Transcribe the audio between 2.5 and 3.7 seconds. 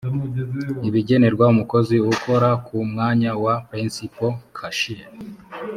ku mwanya wa